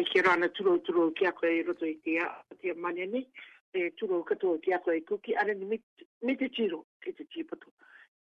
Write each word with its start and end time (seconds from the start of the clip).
ai 0.00 0.04
ki 0.06 0.22
rana 0.22 0.48
turo 0.48 0.78
turo 0.80 1.10
ki 1.12 1.26
a 1.26 1.32
koe 1.32 1.48
i 1.52 1.62
roto 1.62 1.84
i 1.84 1.98
te 2.00 2.14
a 2.24 2.26
te 2.58 2.70
a 2.72 2.92
ni, 2.92 3.26
e 3.74 3.90
turo 4.00 4.24
kato 4.24 4.56
ki 4.58 4.72
a 4.72 4.78
koe 4.80 4.96
i 4.96 5.00
kuki, 5.04 5.34
are 5.36 5.52
ni 5.54 5.66
me 6.24 6.34
te 6.36 6.48
tiro, 6.48 6.86
ki 7.04 7.12
te 7.12 7.24
tipato 7.28 7.68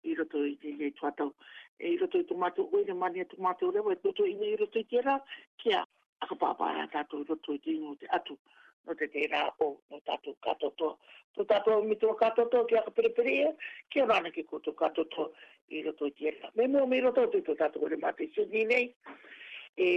i 0.03 0.15
roto 0.19 0.43
i 0.45 0.57
te 0.59 0.75
hei 0.75 0.91
tuatau. 0.99 1.31
E 1.79 1.93
i 1.95 1.99
roto 1.99 2.19
i 2.19 2.25
tomato 2.27 2.67
oi 2.75 2.83
na 2.89 2.95
mani 2.95 3.21
a 3.21 3.25
tomato 3.27 3.71
rewa, 3.71 3.95
i 3.95 3.95
e 3.95 4.01
roto 4.03 4.25
i 4.25 4.35
i 4.51 4.57
roto 4.57 4.79
i 4.79 4.87
te 4.91 5.01
ra, 5.03 5.23
ki 5.55 5.71
a 5.75 5.87
akapapa 6.19 6.67
a 6.83 6.89
tato 6.91 7.23
roto 7.23 7.53
i 7.53 7.61
te 7.61 7.71
ingo 7.71 7.95
te 7.95 8.09
atu, 8.11 8.35
no 8.83 8.95
te 8.95 9.07
te 9.07 9.29
ra 9.31 9.47
o 9.61 9.79
no 9.91 10.01
tato 10.05 10.35
kato 10.43 10.75
to. 10.75 10.99
To 11.37 11.47
mito 11.87 12.11
kato 12.17 12.49
to 12.51 12.65
ki 12.65 12.75
akapereperi 12.83 13.37
e, 13.47 13.55
ki 13.89 14.01
a 14.03 14.07
rana 14.07 14.31
ki 14.35 14.43
koto 14.51 14.75
kato 14.75 15.05
to 15.15 15.31
i 15.71 15.85
roto 15.87 16.11
i 16.11 16.11
te 16.13 16.35
ra. 16.43 16.51
Me 16.57 16.67
mo 16.67 16.87
mi 16.87 16.99
roto 17.01 17.29
i 17.31 17.43
to 17.47 17.55
tato 17.55 17.79
o 17.79 17.87
le 17.87 17.97
mate 17.97 18.25
i 18.27 18.33
se 18.35 18.49
nei, 18.51 18.93
e 19.79 19.89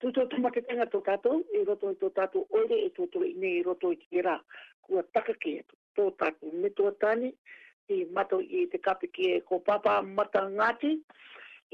Tu 0.00 0.12
tu 0.14 0.22
tama 0.30 0.46
ke 0.54 0.62
tanga 0.62 0.86
to 0.86 1.00
tato, 1.02 1.42
e 1.52 1.64
roto 1.66 1.90
i 1.90 1.94
to 1.98 2.06
tato 2.14 2.46
oire 2.54 2.76
e 2.86 2.88
to 2.94 3.06
to 3.10 3.18
ine 3.26 3.58
e 3.58 3.62
roto 3.66 3.90
i 3.90 3.96
tira. 3.98 4.38
Kua 4.80 5.02
taka 5.10 5.34
ke 5.34 5.50
e 5.58 5.62
to 5.96 6.10
tato 6.18 6.46
me 6.54 6.70
to 6.78 6.90
tani, 7.02 7.34
e 7.90 8.06
mato 8.14 8.38
i 8.40 8.62
e 8.62 8.66
te 8.70 8.78
kape 8.78 9.10
ke 9.10 9.42
ko 9.42 9.58
papa 9.58 10.00
mata 10.06 10.46
ngati, 10.48 11.02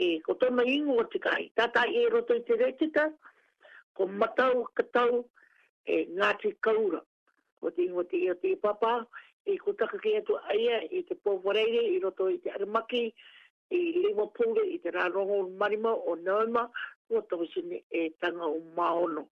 e 0.01 0.21
ko 0.25 0.33
tona 0.41 0.65
ingo 0.65 0.97
o 1.05 1.05
te 1.05 1.19
kai. 1.21 1.51
Tata 1.55 1.85
e 1.85 2.09
roto 2.09 2.33
i 2.35 2.41
te 2.49 2.57
retita, 2.57 3.05
ko 3.97 4.07
matau 4.09 4.65
katau 4.77 5.29
e 5.85 6.09
ngati 6.17 6.57
kaura. 6.65 7.05
Ko 7.61 7.71
te 7.77 7.83
ingo 7.85 8.05
te 8.09 8.17
ia 8.25 8.35
te 8.41 8.55
papa, 8.57 9.05
e 9.45 9.59
ko 9.61 9.77
taka 9.77 10.01
ke 10.01 10.17
e 10.17 10.23
to 10.25 10.41
aia 10.49 10.81
i 10.89 11.05
te 11.05 11.13
povoreire, 11.15 11.85
i 11.93 12.01
roto 12.01 12.31
i 12.33 12.41
te 12.41 12.49
aramaki, 12.57 13.05
i 13.73 13.81
lewa 14.01 14.27
pūre 14.37 14.63
i 14.71 14.79
te 14.81 14.93
rārongo 14.93 15.43
marima 15.61 15.93
o 16.09 16.15
naumaa, 16.21 16.69
kua 17.15 17.23
tawa 17.23 17.47
sini 17.55 17.83
e 17.93 18.11
tanga 18.21 18.45
o 18.47 18.59
maono. 18.77 19.27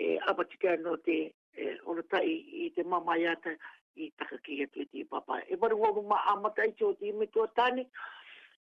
E 0.00 0.18
apatika 0.26 0.76
no 0.80 0.96
te 0.96 1.34
e, 1.54 1.78
ora 1.86 2.02
i 2.24 2.72
te 2.74 2.82
mama 2.84 3.12
yata 3.16 3.52
i 3.96 4.08
taka 4.18 4.38
ki 4.40 4.62
atu 4.64 4.80
i 4.80 4.84
ti 4.86 5.04
papa. 5.04 5.42
E 5.50 5.54
waru 5.60 5.80
wabu 5.80 6.02
ma 6.02 6.16
amata 6.32 6.62
i 6.64 6.72
o 6.82 6.92
ti 6.94 7.08
ime 7.08 7.26
tua 7.26 7.46
tani. 7.54 7.84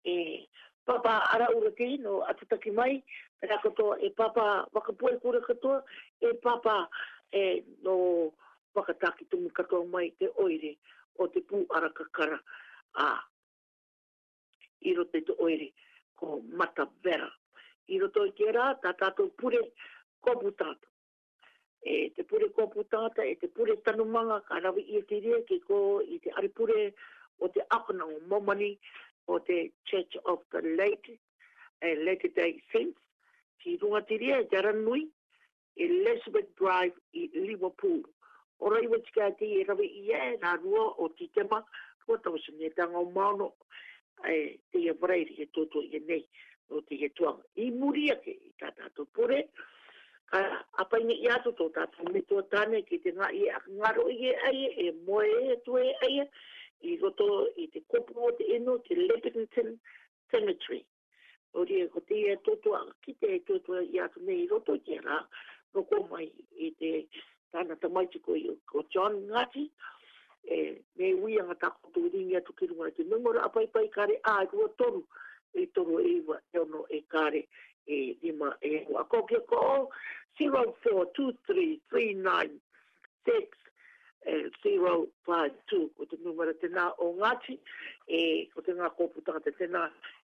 E 0.03 0.49
papa 0.87 1.29
ara 1.33 1.47
ura 1.55 1.71
ke 1.71 1.85
ino 1.85 2.23
atu 2.27 2.45
taki 2.49 2.71
mai. 2.71 3.03
Pera 3.39 3.59
katoa 3.61 3.99
e 4.01 4.09
papa 4.09 4.65
wakapua 4.73 5.13
i 5.13 5.19
kura 5.19 5.41
katoa. 5.41 5.83
E 6.21 6.33
papa 6.41 6.89
e 7.31 7.63
no 7.83 8.33
wakataki 8.75 9.25
tumu 9.29 9.49
katoa 9.51 9.85
mai 9.85 10.09
te 10.17 10.29
oire 10.41 10.77
o 11.19 11.27
te 11.27 11.39
pū 11.39 11.63
ara 11.75 11.89
kakara 11.93 12.39
a 12.97 13.21
iro 14.81 15.03
te 15.05 15.21
te 15.21 15.33
oire 15.39 15.69
ko 16.15 16.41
mata 16.57 16.87
vera 17.03 17.29
i 17.93 17.99
roto 17.99 18.25
i 18.25 18.33
te 18.37 18.49
rā, 18.53 18.71
tā 18.81 18.91
tātou 18.99 19.29
pure 19.39 19.59
kopu 20.25 20.51
tātou. 20.57 20.89
E 21.85 22.07
te 22.17 22.23
pure 22.25 22.47
kopu 22.57 22.81
tāta, 22.91 23.21
e 23.29 23.35
te 23.41 23.49
pure 23.53 23.75
tanumanga, 23.85 24.39
ka 24.47 24.59
rawi 24.63 24.81
i 24.89 24.97
e 25.01 25.03
te 25.11 25.19
rea 25.25 25.37
ki 25.45 25.59
ko 25.67 25.77
i 26.01 26.17
te 26.23 26.33
aripure 26.41 26.87
o 27.45 27.49
te 27.53 27.65
akona 27.77 28.07
o 28.09 28.15
momani 28.31 28.71
o 29.29 29.37
te 29.49 29.59
Church 29.89 30.17
of 30.25 30.41
the 30.53 30.61
Late 30.79 31.19
and 31.83 32.05
Late 32.07 32.31
Day 32.35 32.55
Saints 32.73 32.97
ki 33.61 33.77
runga 33.83 34.01
te 34.09 34.17
rea 34.23 34.39
te 34.49 34.57
aranui 34.61 35.03
e 35.75 35.85
Elizabeth 35.85 36.49
Drive 36.57 36.95
i 37.13 37.29
Liverpool. 37.37 38.01
O 38.63 38.71
rei 38.73 38.87
wa 38.87 38.97
tika 39.05 39.29
ati 39.29 39.51
i 39.59 39.63
rawi 39.69 39.91
i 40.01 40.07
e 40.15 40.31
nā 40.41 40.55
rua 40.63 40.87
o 41.05 41.11
ti 41.13 41.27
tema, 41.35 41.59
rua 42.07 42.17
tausa 42.23 42.53
e 42.57 42.69
tanga 42.73 42.97
o 43.03 43.11
maono 43.11 43.51
e 44.25 44.55
te 44.73 44.81
iavrei 44.87 45.27
i 45.35 45.43
e 45.43 45.51
toto 45.53 45.83
i 45.85 45.91
e 45.99 46.01
nei 46.07 46.25
o 46.71 46.81
te 46.81 46.95
he 46.97 47.09
tuanga. 47.09 47.43
I 47.57 47.69
muri 47.71 48.09
ake 48.11 48.31
i 48.33 48.51
tā 48.59 48.71
tātou 48.77 49.07
pore, 49.15 49.39
a 50.33 50.41
apaine 50.81 51.13
i 51.13 51.29
ato 51.35 51.51
tō 51.59 51.67
tātou 51.75 52.09
me 52.13 52.23
tō 52.31 52.41
tāne 52.53 52.81
ki 52.87 52.97
te 53.05 53.11
ngā 53.15 53.29
i 53.37 53.43
e 53.47 53.51
a 53.53 53.59
ngaro 53.67 54.07
i 54.13 54.31
e 54.31 54.33
aie, 54.47 54.71
e 54.87 54.89
moe 55.05 55.25
e 55.53 55.57
tu 55.65 55.77
e 55.79 55.93
aie, 56.07 56.27
i 56.91 56.97
roto 57.01 57.27
i 57.63 57.69
te 57.73 57.81
kopu 57.93 58.17
o 58.17 58.31
te 58.37 58.47
eno, 58.57 58.77
te 58.87 58.97
Lebanon 58.99 59.45
Cemetery. 60.31 60.81
O 61.55 61.63
rie, 61.65 61.85
ko 61.87 62.01
te 62.03 62.17
e 62.33 62.35
tōtua, 62.45 62.81
ki 63.05 63.13
te 63.21 63.29
e 63.37 63.39
tōtua 63.47 63.79
i 63.87 64.01
ato 64.03 64.19
me 64.27 64.35
i 64.41 64.47
roto 64.51 64.75
i 64.75 64.97
rā, 65.05 65.21
roko 65.77 66.01
mai 66.11 66.25
i 66.67 66.73
te 66.81 66.91
tāna 67.55 67.77
tamaitiko 67.79 68.35
i 68.35 68.43
o 68.73 68.83
John 68.95 69.21
Ngati, 69.29 69.63
e 70.51 70.57
me 70.99 71.13
ui 71.23 71.39
anga 71.41 71.55
tāko 71.63 71.89
tō 71.95 72.03
ringi 72.13 72.35
atu 72.41 72.53
ki 72.59 72.67
rungai 72.73 72.91
te 72.97 73.05
numero 73.09 73.39
apaipai 73.47 73.87
kare 73.93 74.19
a 74.29 74.35
rua 74.51 74.67
toru. 74.81 74.99
Ngati, 74.99 75.31
e 75.55 75.71
tono 75.71 75.99
e 75.99 76.21
e 76.51 76.59
ono 76.59 76.85
e 76.87 77.05
kare 77.07 77.47
e 77.85 78.17
ima 78.21 78.57
e 78.59 78.85
wa. 78.89 79.05
Ko 79.05 79.23
ke 79.23 79.41
ko 79.47 79.89
0423396 80.37 80.73
0 84.25 84.27
eh, 84.27 84.51
ko 85.97 86.05
te 86.09 86.17
numara 86.23 86.51
tēnā 86.61 86.83
o 86.99 87.01
Ngāti, 87.15 87.55
e, 88.09 88.45
ko 88.53 88.61
te 88.65 88.71
ngā 88.73 88.87
kōputanga 88.97 89.41
te 89.45 89.51
tēnā, 89.59 89.83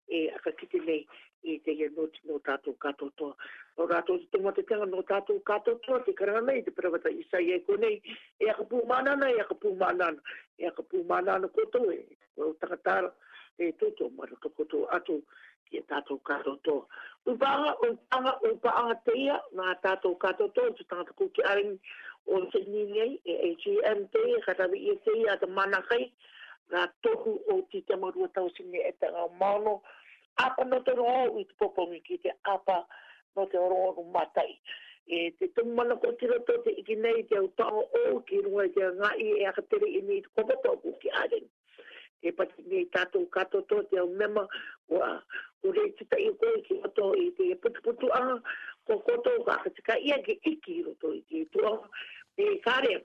e, 0.07 0.29
aka 0.35 0.51
kite 0.55 0.77
nei, 0.85 1.03
e 1.43 1.59
te 1.65 1.71
ia 1.75 1.89
no 1.95 2.07
tino 2.15 2.39
tātou 2.39 2.77
katoa. 2.79 3.35
O 3.79 3.81
rātou 3.87 4.15
te 4.23 4.27
tunga 4.31 4.51
te 4.55 4.63
tēnā 4.63 4.85
no 4.87 5.01
tātou 5.03 5.41
katoa, 5.43 5.99
te 6.07 6.13
karanga 6.15 6.41
nei, 6.47 6.63
te 6.63 6.71
paravata 6.71 7.11
isai 7.11 7.51
e 7.51 7.59
ko 7.67 7.75
nei, 7.75 7.99
e 8.39 8.45
aka 8.49 8.63
pūmānana, 8.71 9.33
e 9.35 9.37
aka 9.43 9.55
pūmānana, 9.59 10.23
e 10.57 10.63
aka 10.71 10.79
pūmānana 10.87 11.51
ko 11.51 11.67
tō, 11.75 11.83
e, 11.93 11.99
e, 12.15 12.41
o 12.47 12.55
tangatāra 12.63 13.11
e 13.59 13.73
toto 13.79 14.09
mara 14.15 14.31
toko 14.41 14.63
to 14.71 14.87
ato 14.95 15.19
ki 15.69 15.77
e 15.77 15.81
tato 15.87 16.15
kato 16.25 16.55
to. 16.65 16.85
Upaanga, 17.27 17.73
upaanga, 17.85 18.33
upaanga 18.51 18.95
teia 19.05 19.35
na 19.55 19.73
tato 19.83 20.15
kato 20.15 20.47
to, 20.55 20.63
tu 20.77 20.83
tato 20.89 21.11
ko 21.17 21.27
ki 21.35 21.43
aring 21.51 21.75
o 22.27 22.39
te 22.51 22.63
ninei 22.63 23.19
e 23.25 23.33
AGMT, 23.51 24.13
e 24.15 24.31
e 24.37 24.41
katawi 24.47 24.79
e 24.93 24.95
teia 25.05 25.33
ata 25.35 25.47
manakai, 25.47 26.11
na 26.71 26.87
tohu 27.03 27.35
o 27.51 27.61
ti 27.71 27.81
te 27.81 27.95
marua 27.95 28.27
tau 28.33 28.49
sine 28.55 28.79
e 28.87 28.93
te 28.99 29.11
ngā 29.11 29.25
mano, 29.39 29.81
apa 30.45 30.65
no 30.69 30.79
te 30.85 30.95
roa 30.95 31.25
i 31.35 31.43
te 31.45 31.55
popongi 31.59 31.99
ki 32.07 32.17
te 32.23 32.31
apa 32.53 32.83
no 33.35 33.47
te 33.51 33.57
roa 33.57 33.91
no 33.97 34.03
matai. 34.13 34.53
E 35.09 35.31
te 35.39 35.47
tumu 35.57 35.73
mana 35.75 35.95
ko 35.97 36.11
tira 36.21 36.37
to 36.47 36.55
te 36.63 36.69
iki 36.77 36.95
nei 36.95 37.23
te 37.29 37.39
au 37.41 37.49
tango 37.57 37.81
o 38.13 38.19
ki 38.29 38.43
rua 38.45 38.67
te 38.75 38.85
ngai 39.01 39.31
e 39.41 39.47
akatere 39.51 39.89
i 39.97 40.03
ni 40.05 40.19
i 40.21 40.23
te 40.23 40.29
kopa 40.37 40.53
i 42.79 42.85
kato 42.89 43.25
katoto 43.29 43.81
te 43.89 43.97
au 43.99 44.07
mema 44.09 44.47
o 44.89 44.97
a 45.03 45.21
ure 45.63 45.81
i 45.87 45.91
tita 45.95 46.17
i 46.17 46.31
koe 46.39 46.61
ki 46.67 46.77
oto 46.87 47.11
i 47.21 47.25
te 47.37 47.47
putuputu 47.63 48.09
a 48.13 48.21
ko 48.87 48.99
koto 48.99 49.33
ka 49.45 49.53
akatika 49.59 49.97
ia 49.99 50.17
ke 50.23 50.37
iki 50.51 50.73
i 50.79 50.83
roto 50.83 51.11
i 51.13 51.21
te 51.29 51.43
tua 51.53 51.73
e 52.37 52.47
kare 52.65 52.95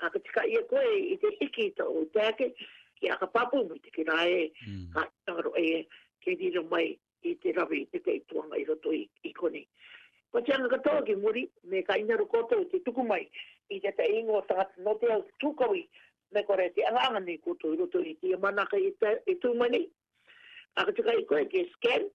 akatika 0.00 0.46
ia 0.46 0.62
koe 0.70 0.96
i 1.14 1.16
te 1.22 1.32
iki 1.46 1.68
i 1.70 1.70
tau 1.78 2.04
teake 2.14 2.50
ki 2.98 3.10
a 3.10 3.16
kapapu 3.22 3.62
mi 3.70 3.78
te 3.78 3.90
kira 3.90 4.18
e 4.36 4.50
hmm. 4.64 4.84
ka 4.94 5.06
taro 5.26 5.52
e 5.56 5.86
ke 6.20 6.34
dira 6.36 6.62
mai 6.62 6.88
i 7.22 7.34
te 7.36 7.52
rawe 7.56 7.76
i 7.76 7.86
te 7.86 8.00
kei 8.06 8.20
tuanga 8.28 8.56
i 8.56 8.64
roto 8.64 8.92
i 8.92 9.32
koni 9.38 9.64
ko 10.32 10.40
te 10.40 10.52
anga 10.56 10.68
katoa 10.76 11.02
ki 11.06 11.16
muri 11.22 11.46
me 11.64 11.82
ka 11.82 11.96
inaru 12.02 12.26
koto 12.26 12.60
i 12.60 12.64
te 12.72 12.80
tuku 12.84 13.04
mai 13.06 13.26
i 13.68 13.80
te 13.80 13.92
te 13.92 14.06
ingo 14.18 14.40
tangata 14.48 14.82
no 14.82 14.94
te 14.94 15.12
au 15.12 15.22
tukawi 15.38 15.86
me 16.32 16.42
kore 16.44 16.70
te 16.70 16.82
alanga 16.84 17.20
ni 17.20 17.38
kuto 17.38 17.72
i 17.72 17.76
roto 17.76 18.00
i 18.02 18.14
tia 18.20 18.38
manaka 18.38 18.76
i 18.78 19.34
tu 19.40 19.54
mani. 19.54 19.86
Aka 20.76 20.92
tika 20.92 21.14
i 21.18 21.24
koe 21.26 21.44
ki 21.50 21.64
scan, 21.74 22.06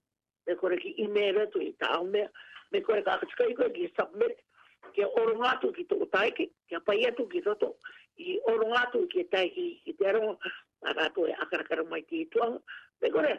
me 0.46 0.54
kore 0.56 0.78
ki 0.80 0.94
email 1.04 1.40
atu 1.44 1.60
i 1.60 1.72
tau 1.80 2.04
mea, 2.04 2.28
me 2.72 2.80
kore 2.80 3.02
ka 3.04 3.12
aka 3.16 3.26
tika 3.26 3.48
i 3.52 3.56
koe 3.58 3.70
ki 3.76 3.90
submit, 3.98 4.38
ke 4.96 5.04
orongatu 5.20 5.72
ki 5.76 5.84
tō 5.90 5.98
taiki, 6.14 6.48
ke 6.68 6.78
apai 6.78 7.02
atu 7.10 7.26
ki 7.28 7.42
roto, 7.46 7.74
i 8.16 8.38
orongatu 8.50 9.04
ki 9.12 9.26
taiki 9.32 9.66
i 9.84 9.92
te 9.92 10.08
arongo, 10.08 10.38
aka 10.86 11.04
atu 11.10 11.26
e 11.28 11.36
akarakara 11.42 11.84
mai 11.90 12.02
ti 12.08 12.22
i 12.24 12.28
tuanga, 12.32 12.62
me 13.02 13.10
kore, 13.12 13.36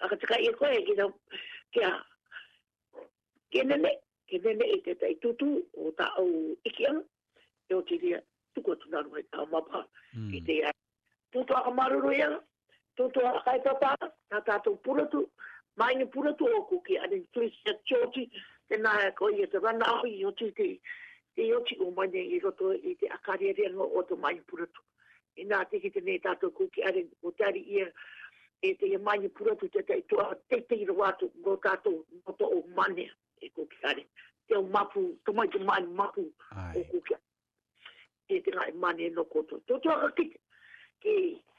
aka 0.00 0.16
tika 0.22 0.38
i 0.46 0.52
koe 0.58 0.76
ki 0.86 0.96
tau, 1.00 1.10
ke 1.74 1.82
a, 1.90 1.96
ke 3.50 3.66
nene, 3.66 3.96
ke 4.30 4.38
nene 4.44 4.70
i 4.76 4.78
te 4.86 4.94
tai 5.02 5.14
tutu 5.24 5.50
o 5.74 5.90
ta 5.98 6.12
o 6.22 6.28
ikianga, 6.70 7.02
e 7.68 7.74
o 7.74 7.82
tiri 7.90 8.14
tuku 8.54 8.72
atu 8.72 8.88
nanu 8.90 9.14
hei 9.14 9.24
tā 9.32 9.44
mapa 9.52 9.80
hmm. 10.14 10.28
ki 10.32 10.40
te 10.48 10.56
ai. 10.70 10.74
Tūtua 11.34 11.60
ka 11.66 11.72
maruru 11.78 12.12
ia, 12.14 12.28
tūtua 13.00 13.30
ka 13.38 13.44
kai 13.48 13.58
papa, 13.64 13.92
nā 14.32 14.40
tātou 14.48 14.76
puratu, 14.86 15.22
maini 15.80 16.04
puratu 16.14 16.48
oku 16.58 16.80
ki 16.88 16.98
ane 17.04 17.22
tuisi 17.36 17.62
a 17.70 17.76
tjoti, 17.86 18.26
te 18.68 18.78
nā 18.84 18.92
e 19.06 19.10
koi 19.18 19.40
e 19.42 19.48
te 19.52 19.62
rana 19.64 19.88
au 19.96 20.08
i 20.10 20.24
oti 20.28 20.50
te, 20.58 20.66
te 21.36 21.46
oti 21.56 21.78
o 21.80 21.88
mani 21.96 22.26
i 22.36 22.40
roto 22.44 22.72
i 22.76 22.92
te 23.00 23.08
akari 23.16 23.48
e 23.52 23.58
rengo 23.62 23.88
o 23.88 24.02
te 24.08 24.18
maini 24.20 24.44
puratu. 24.48 24.84
E 25.40 25.46
nā 25.48 25.62
te 25.70 25.80
ki 25.80 25.92
te 25.94 26.02
nei 26.04 26.20
tātou 26.24 26.52
kuki 26.56 26.84
ane 26.88 27.06
o 27.24 27.32
tari 27.38 27.64
ia, 27.78 27.88
e 28.62 28.74
te 28.78 28.92
e 28.92 29.00
maini 29.00 29.32
puratu 29.32 29.70
te 29.72 29.84
te 29.88 30.02
a 30.20 30.28
te 30.52 30.60
te 30.68 30.76
iro 30.84 31.00
atu 31.08 31.32
ngō 31.40 31.56
tātou 31.64 32.04
to 32.38 32.52
o 32.52 32.60
mani 32.76 33.08
e 33.40 33.48
ko 33.56 33.64
ki 33.72 33.80
ane. 33.94 34.04
Te 34.50 34.58
o 34.60 34.66
mapu, 34.68 35.08
tomai 35.24 35.48
te 35.48 35.60
maini 35.64 35.88
mapu 35.96 36.28
o 36.76 36.86
kuki 36.92 37.21
ki 38.32 38.42
te 38.46 38.52
ngai 38.56 38.72
mani 38.80 39.08
no 39.10 39.24
koto. 39.24 39.58
Tō 39.68 39.76
tō 39.84 39.90
aka 40.08 40.24
Ki, 41.02 41.12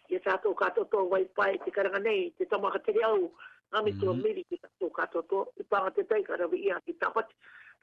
ia 0.09 0.19
tātō 0.23 0.53
kato 0.55 0.85
tō 0.87 1.01
wai 1.11 1.25
pai 1.35 1.57
te 1.65 1.71
karanga 1.75 1.99
nei, 1.99 2.29
te 2.39 2.45
tamaka 2.47 2.79
tere 2.85 3.01
au. 3.07 3.25
Nga 3.73 3.81
mi 3.83 3.91
tō 3.99 4.13
mhm. 4.13 4.21
miri 4.23 4.43
ki 4.49 4.55
tātō 4.63 4.89
kato 4.95 5.21
tō. 5.31 5.41
I 5.59 5.63
pāra 5.69 5.91
te 5.91 6.05
tai 6.07 6.21
karawi 6.23 6.61
ia 6.69 6.77
ki 6.85 6.95
tāpat. 7.03 7.27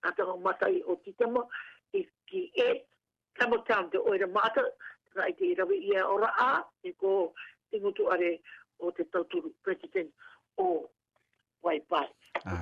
Nga 0.00 0.12
tāngo 0.18 0.38
matai 0.46 0.78
o 0.88 0.96
ki 1.04 1.12
tama. 1.18 1.44
Ki, 1.92 2.06
ki 2.30 2.42
e, 2.64 2.68
tamo 3.38 3.60
tāng 3.68 3.90
te 3.92 3.98
oira 4.00 4.28
mata. 4.32 4.64
Nga 5.16 5.26
i 5.28 5.34
te 5.38 5.50
irawi 5.52 5.82
ia 5.92 6.06
ora 6.08 6.32
a. 6.32 6.48
Ni 6.84 6.90
e 6.94 6.96
ko, 6.96 7.32
tingutu 7.74 8.08
are 8.14 8.32
o 8.80 8.90
te 8.96 9.04
tauturu 9.12 9.52
president 9.66 10.08
o 10.56 10.70
wai 11.62 11.80
pai. 11.90 12.08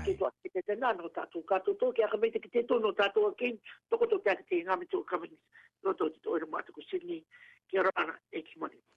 Ke 0.05 0.15
toa 0.19 0.31
ki 0.43 0.49
te 0.55 0.62
tena 0.71 0.89
no 0.99 1.09
tatu 1.19 1.43
kato 1.53 1.75
tō, 1.83 1.91
ki 1.99 2.31
te 2.35 2.39
ki 2.45 2.50
te 2.56 2.62
tono 2.73 2.93
tatu 3.03 3.27
a 3.29 3.33
kin, 3.43 3.56
ki 3.56 4.06
tō 4.11 4.19
kia 4.25 4.35
ki 4.41 4.45
te 4.50 4.62
ngami 4.67 4.91
tō 4.95 5.05
kamini, 5.12 5.39
no 5.85 5.95
tō 6.00 6.11
ti 6.15 6.21
tō 6.27 6.37
ero 6.41 6.47
mātuku 6.56 6.83
Sydney, 6.91 7.23
ki 7.71 7.79
arana 7.85 8.17
e 8.33 8.43
ki 8.49 8.59
mani. 8.65 8.77
Ai. 8.83 8.95